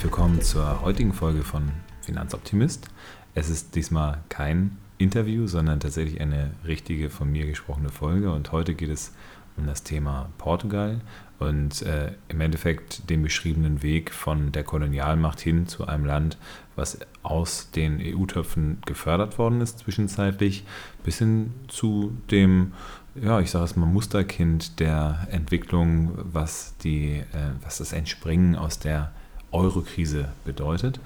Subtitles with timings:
[0.00, 2.88] Herzlich willkommen zur heutigen Folge von Finanzoptimist.
[3.34, 8.74] Es ist diesmal kein Interview, sondern tatsächlich eine richtige von mir gesprochene Folge und heute
[8.74, 9.12] geht es
[9.58, 11.02] um das Thema Portugal
[11.38, 16.38] und äh, im Endeffekt den beschriebenen Weg von der Kolonialmacht hin zu einem Land,
[16.76, 20.64] was aus den EU-Töpfen gefördert worden ist zwischenzeitlich,
[21.04, 22.72] bis hin zu dem,
[23.16, 28.78] ja, ich sage es mal, Musterkind der Entwicklung, was, die, äh, was das Entspringen aus
[28.78, 29.12] der
[29.52, 31.00] Euro-Krise bedeutet.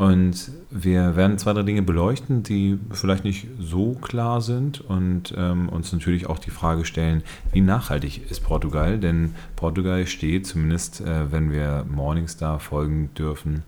[0.00, 5.68] Und wir werden zwei, drei Dinge beleuchten, die vielleicht nicht so klar sind und ähm,
[5.68, 7.22] uns natürlich auch die Frage stellen,
[7.52, 8.98] wie nachhaltig ist Portugal?
[8.98, 13.62] Denn Portugal steht, zumindest äh, wenn wir Morningstar folgen dürfen,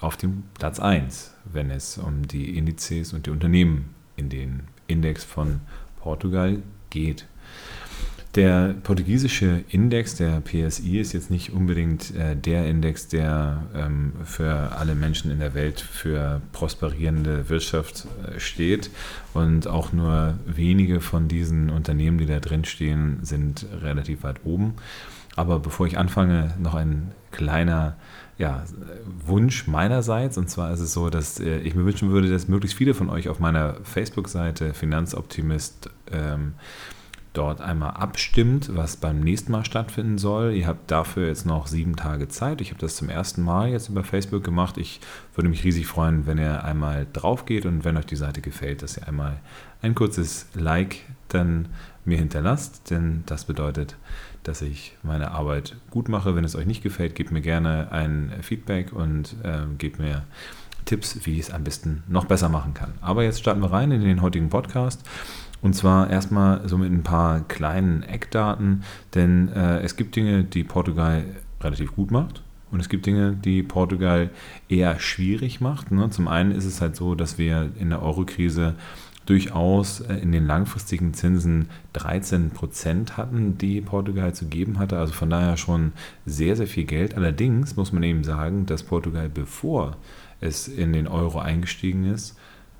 [0.00, 5.24] auf dem Platz 1, wenn es um die Indizes und die Unternehmen in den Index
[5.24, 5.60] von
[6.00, 7.26] Portugal geht.
[8.36, 14.76] Der portugiesische Index, der PSI, ist jetzt nicht unbedingt äh, der Index, der ähm, für
[14.78, 18.90] alle Menschen in der Welt für prosperierende Wirtschaft äh, steht.
[19.34, 24.74] Und auch nur wenige von diesen Unternehmen, die da drin stehen, sind relativ weit oben.
[25.34, 27.96] Aber bevor ich anfange, noch ein kleiner
[28.38, 28.62] ja,
[29.26, 30.38] Wunsch meinerseits.
[30.38, 33.10] Und zwar ist es so, dass äh, ich mir wünschen würde, dass möglichst viele von
[33.10, 36.54] euch auf meiner Facebook-Seite Finanzoptimist ähm,
[37.32, 40.52] dort einmal abstimmt, was beim nächsten Mal stattfinden soll.
[40.52, 42.60] Ihr habt dafür jetzt noch sieben Tage Zeit.
[42.60, 44.78] Ich habe das zum ersten Mal jetzt über Facebook gemacht.
[44.78, 45.00] Ich
[45.34, 48.82] würde mich riesig freuen, wenn ihr einmal drauf geht und wenn euch die Seite gefällt,
[48.82, 49.38] dass ihr einmal
[49.82, 51.68] ein kurzes Like dann
[52.04, 53.96] mir hinterlasst, denn das bedeutet,
[54.42, 56.34] dass ich meine Arbeit gut mache.
[56.34, 60.24] Wenn es euch nicht gefällt, gebt mir gerne ein Feedback und äh, gebt mir
[60.84, 62.94] Tipps, wie ich es am besten noch besser machen kann.
[63.00, 65.02] Aber jetzt starten wir rein in den heutigen Podcast.
[65.62, 68.82] Und zwar erstmal so mit ein paar kleinen Eckdaten,
[69.14, 71.24] denn äh, es gibt Dinge, die Portugal
[71.60, 72.42] relativ gut macht.
[72.70, 74.30] Und es gibt Dinge, die Portugal
[74.68, 75.90] eher schwierig macht.
[75.90, 76.08] Ne?
[76.10, 78.74] Zum einen ist es halt so, dass wir in der Eurokrise
[79.26, 84.98] durchaus äh, in den langfristigen Zinsen 13 Prozent hatten, die Portugal zu geben hatte.
[84.98, 85.92] Also von daher schon
[86.26, 87.16] sehr, sehr viel Geld.
[87.16, 89.96] Allerdings muss man eben sagen, dass Portugal, bevor
[90.40, 92.36] es in den Euro eingestiegen ist,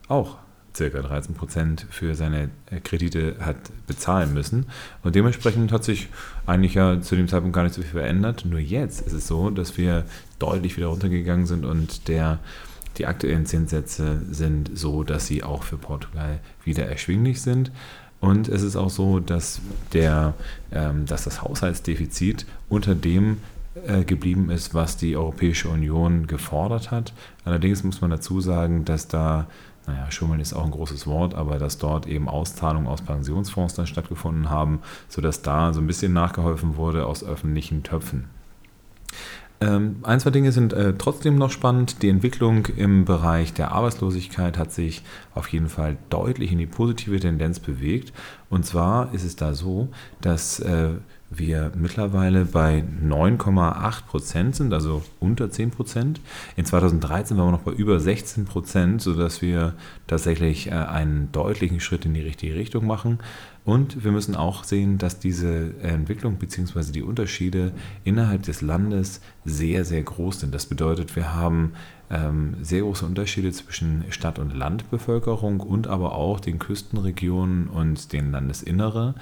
[0.09, 0.39] auch
[0.81, 4.65] circa 13 Prozent für seine äh, Kredite hat bezahlen müssen.
[5.03, 6.09] Und dementsprechend hat sich
[6.47, 8.47] eigentlich ja zu dem Zeitpunkt gar nicht so viel verändert.
[8.47, 10.07] Nur jetzt ist es so, dass wir
[10.39, 12.39] deutlich wieder runtergegangen sind und der,
[12.97, 17.71] die aktuellen Zinssätze sind so, dass sie auch für Portugal wieder erschwinglich sind.
[18.21, 19.61] Und es ist auch so, dass,
[19.93, 20.33] der,
[20.73, 23.39] ähm, dass das Haushaltsdefizit unter dem
[23.87, 27.13] äh, geblieben ist, was die Europäische Union gefordert hat.
[27.45, 29.47] Allerdings muss man dazu sagen, dass da
[29.87, 33.87] naja, Schummeln ist auch ein großes Wort, aber dass dort eben Auszahlungen aus Pensionsfonds dann
[33.87, 38.29] stattgefunden haben, sodass da so ein bisschen nachgeholfen wurde aus öffentlichen Töpfen.
[39.63, 42.03] Ähm, ein, zwei Dinge sind äh, trotzdem noch spannend.
[42.03, 45.03] Die Entwicklung im Bereich der Arbeitslosigkeit hat sich
[45.35, 48.15] auf jeden Fall deutlich in die positive Tendenz bewegt.
[48.51, 49.89] Und zwar ist es da so,
[50.21, 50.91] dass äh,
[51.31, 56.21] wir mittlerweile bei 9,8 Prozent sind, also unter 10 Prozent.
[56.57, 59.75] In 2013 waren wir noch bei über 16 Prozent, sodass wir
[60.09, 63.21] tatsächlich äh, einen deutlichen Schritt in die richtige Richtung machen.
[63.65, 66.91] Und wir müssen auch sehen, dass diese Entwicklung bzw.
[66.91, 67.71] die Unterschiede
[68.03, 70.53] innerhalb des Landes sehr, sehr groß sind.
[70.53, 71.73] Das bedeutet, wir haben
[72.11, 78.33] ähm, sehr große Unterschiede zwischen Stadt- und Landbevölkerung und aber auch den Küstenregionen und den
[78.33, 79.15] Landesinnere.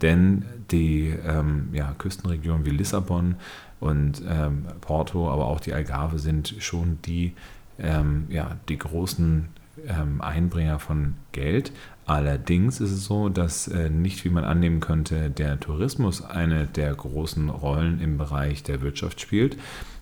[0.00, 3.34] Denn die ähm, ja, Küstenregionen wie Lissabon
[3.80, 7.34] und ähm, Porto, aber auch die Algarve sind schon die,
[7.78, 9.48] ähm, ja, die großen
[9.86, 11.72] ähm, Einbringer von Geld.
[12.06, 16.94] Allerdings ist es so, dass äh, nicht, wie man annehmen könnte, der Tourismus eine der
[16.94, 19.56] großen Rollen im Bereich der Wirtschaft spielt,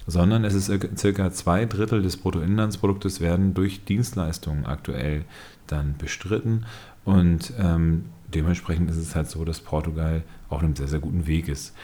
[0.09, 5.25] sondern es ist circa zwei Drittel des Bruttoinlandsproduktes werden durch Dienstleistungen aktuell
[5.67, 6.65] dann bestritten.
[7.05, 11.49] Und ähm, dementsprechend ist es halt so, dass Portugal auf einem sehr, sehr guten Weg
[11.49, 11.75] ist.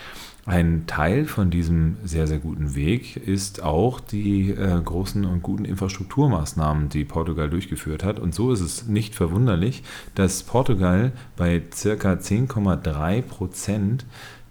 [0.47, 5.65] Ein Teil von diesem sehr, sehr guten Weg ist auch die äh, großen und guten
[5.65, 8.19] Infrastrukturmaßnahmen, die Portugal durchgeführt hat.
[8.19, 9.83] Und so ist es nicht verwunderlich,
[10.15, 14.05] dass Portugal bei circa 10,3 Prozent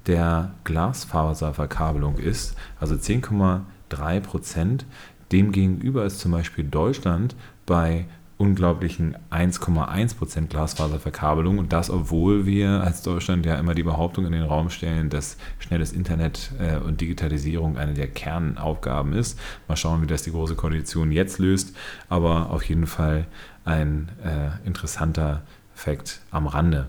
[0.07, 2.55] der Glasfaserverkabelung ist.
[2.79, 4.85] Also 10,3 Prozent.
[5.31, 7.35] Demgegenüber ist zum Beispiel Deutschland
[7.65, 8.05] bei
[8.37, 14.43] unglaublichen 1,1% Glasfaserverkabelung und das, obwohl wir als Deutschland ja immer die Behauptung in den
[14.43, 19.39] Raum stellen, dass schnelles Internet äh, und Digitalisierung eine der Kernaufgaben ist.
[19.67, 21.75] Mal schauen, wie das die Große Koalition jetzt löst,
[22.09, 23.27] aber auf jeden Fall
[23.65, 25.41] ein äh, interessanter
[25.75, 26.87] Fakt am Rande.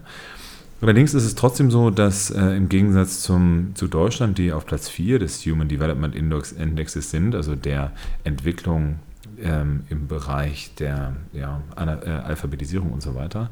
[0.81, 4.89] Allerdings ist es trotzdem so, dass äh, im Gegensatz zum, zu Deutschland, die auf Platz
[4.89, 7.93] 4 des Human Development Index, Indexes sind, also der
[8.25, 8.99] Entwicklung
[9.43, 13.51] ähm, im Bereich der ja, äh, Alphabetisierung und so weiter,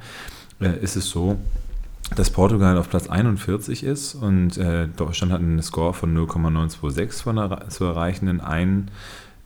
[0.61, 1.38] äh, ist es so,
[2.17, 7.37] dass Portugal auf Platz 41 ist und äh, Deutschland hat einen Score von 0,926 von
[7.37, 8.90] der, zu erreichenden ein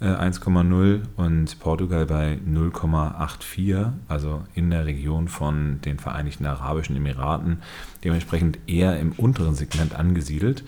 [0.01, 7.63] 1,0 äh, und Portugal bei 0,84, also in der Region von den Vereinigten Arabischen Emiraten,
[8.05, 10.65] dementsprechend eher im unteren Segment angesiedelt.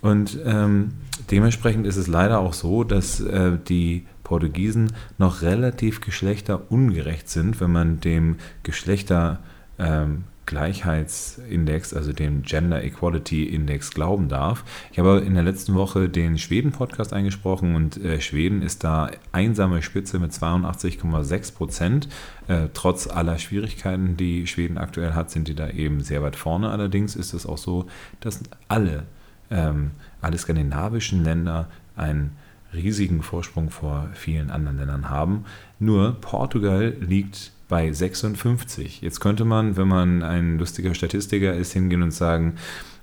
[0.00, 0.90] Und ähm,
[1.30, 7.72] dementsprechend ist es leider auch so, dass äh, die Portugiesen noch relativ geschlechterungerecht sind, wenn
[7.72, 9.40] man dem Geschlechter
[9.78, 14.64] ähm, also dem Gender Equality Index, glauben darf.
[14.90, 19.80] Ich habe in der letzten Woche den Schweden-Podcast eingesprochen und äh, Schweden ist da einsame
[19.82, 22.08] Spitze mit 82,6 Prozent.
[22.48, 26.70] Äh, trotz aller Schwierigkeiten, die Schweden aktuell hat, sind die da eben sehr weit vorne.
[26.70, 27.86] Allerdings ist es auch so,
[28.18, 29.04] dass alle,
[29.50, 32.36] ähm, alle skandinavischen Länder einen
[32.72, 35.44] riesigen Vorsprung vor vielen anderen Ländern haben.
[35.78, 39.00] Nur Portugal liegt bei 56.
[39.00, 42.54] Jetzt könnte man, wenn man ein lustiger Statistiker ist, hingehen und sagen,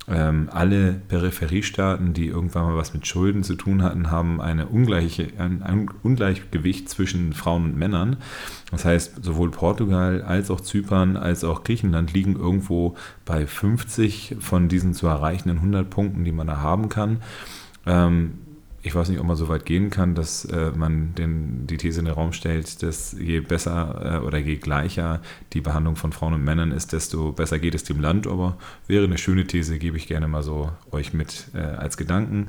[0.10, 5.28] ähm, alle Peripheriestaaten, die irgendwann mal was mit Schulden zu tun hatten, haben eine ungleiche,
[5.38, 8.18] ein, ein Ungleichgewicht zwischen Frauen und Männern.
[8.72, 12.96] Das heißt, sowohl Portugal als auch Zypern als auch Griechenland liegen irgendwo
[13.26, 17.18] bei 50 von diesen zu erreichenden 100 Punkten, die man da haben kann.
[17.86, 18.40] Ähm,
[18.88, 22.00] ich weiß nicht, ob man so weit gehen kann, dass äh, man den, die These
[22.00, 25.22] in den Raum stellt, dass je besser äh, oder je gleicher
[25.54, 28.28] die Behandlung von Frauen und Männern ist, desto besser geht es dem Land.
[28.28, 28.58] Aber
[28.88, 32.48] wäre eine schöne These, gebe ich gerne mal so euch mit äh, als Gedanken.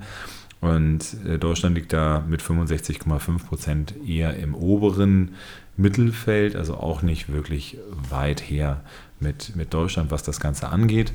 [0.61, 5.33] Und äh, Deutschland liegt da mit 65,5 Prozent eher im oberen
[5.77, 7.79] Mittelfeld, also auch nicht wirklich
[8.11, 8.83] weit her
[9.21, 11.13] mit, mit Deutschland, was das Ganze angeht.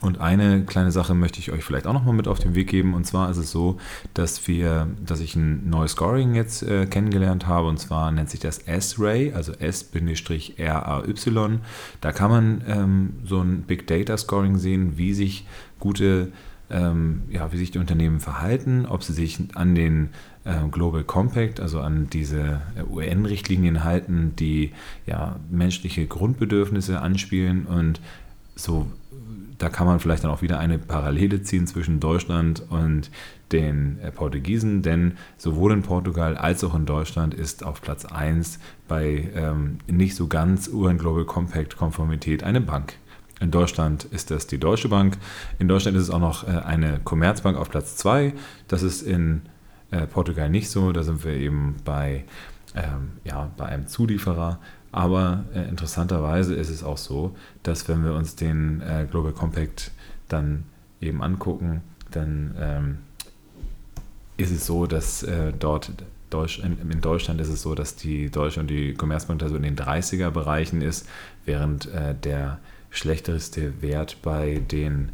[0.00, 2.94] Und eine kleine Sache möchte ich euch vielleicht auch nochmal mit auf den Weg geben.
[2.94, 3.78] Und zwar ist es so,
[4.14, 7.66] dass wir, dass ich ein neues Scoring jetzt äh, kennengelernt habe.
[7.68, 9.90] Und zwar nennt sich das S-Ray, also S-R-A-Y.
[12.00, 15.46] Da kann man ähm, so ein Big Data Scoring sehen, wie sich
[15.80, 16.32] gute
[16.70, 20.10] ähm, ja, wie sich die Unternehmen verhalten, ob sie sich an den
[20.44, 24.72] äh, Global Compact, also an diese äh, UN-Richtlinien halten, die
[25.06, 28.00] ja menschliche Grundbedürfnisse anspielen und
[28.58, 28.86] so
[29.58, 33.10] da kann man vielleicht dann auch wieder eine Parallele ziehen zwischen Deutschland und
[33.52, 38.58] den äh, Portugiesen, denn sowohl in Portugal als auch in Deutschland ist auf Platz 1
[38.86, 42.94] bei ähm, nicht so ganz UN Global Compact Konformität eine Bank.
[43.40, 45.16] In Deutschland ist das die Deutsche Bank.
[45.58, 48.32] In Deutschland ist es auch noch äh, eine Commerzbank auf Platz 2.
[48.68, 49.42] Das ist in
[49.90, 50.92] äh, Portugal nicht so.
[50.92, 52.24] Da sind wir eben bei,
[52.74, 54.58] ähm, ja, bei einem Zulieferer.
[54.92, 59.90] Aber äh, interessanterweise ist es auch so, dass wenn wir uns den äh, Global Compact
[60.28, 60.64] dann
[61.00, 62.98] eben angucken, dann ähm,
[64.36, 65.92] ist es so, dass äh, dort
[66.30, 69.56] Deutsch, in, in, Deutschland ist es so, dass die Deutsche und die Commerzbank da so
[69.56, 71.08] in den 30er-Bereichen ist,
[71.44, 72.58] während äh, der
[72.90, 75.10] schlechteste Wert bei den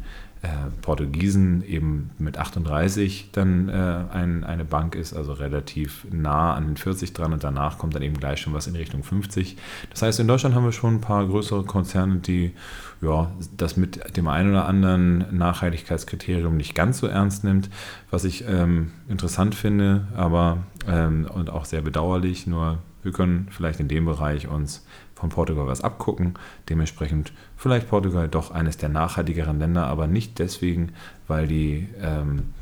[0.81, 6.77] Portugiesen eben mit 38 dann äh, ein, eine Bank ist, also relativ nah an den
[6.77, 9.57] 40 dran und danach kommt dann eben gleich schon was in Richtung 50.
[9.89, 12.53] Das heißt, in Deutschland haben wir schon ein paar größere Konzerne, die
[13.01, 17.69] ja, das mit dem einen oder anderen Nachhaltigkeitskriterium nicht ganz so ernst nimmt,
[18.09, 23.79] was ich ähm, interessant finde, aber ähm, und auch sehr bedauerlich, nur wir können vielleicht
[23.79, 26.33] in dem Bereich uns von Portugal was abgucken.
[26.69, 30.91] Dementsprechend vielleicht Portugal doch eines der nachhaltigeren Länder, aber nicht deswegen,
[31.27, 32.53] weil die, ähm,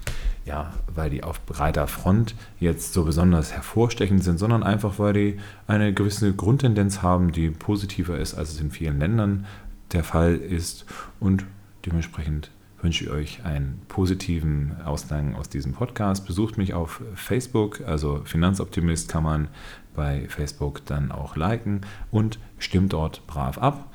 [0.46, 5.40] ja, weil die auf breiter Front jetzt so besonders hervorstechend sind, sondern einfach, weil die
[5.66, 9.46] eine gewisse Grundtendenz haben, die positiver ist, als es in vielen Ländern
[9.94, 10.86] der Fall ist.
[11.22, 11.46] Und
[11.86, 12.52] dementsprechend
[12.84, 16.26] wünsche ich euch einen positiven Ausgang aus diesem Podcast.
[16.28, 19.48] Besucht mich auf Facebook, also Finanzoptimist kann man
[19.96, 23.92] bei Facebook dann auch liken und stimmt dort brav ab.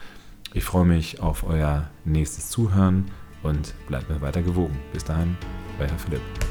[0.55, 3.11] Ich freue mich auf euer nächstes Zuhören
[3.43, 4.77] und bleibt mir weiter gewogen.
[4.93, 5.37] Bis dahin,
[5.79, 6.48] euer Philipp.